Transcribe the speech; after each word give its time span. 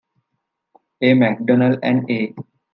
A. 1.01 1.13
Macdonell 1.13 1.77
and 1.83 2.09
A. 2.09 2.33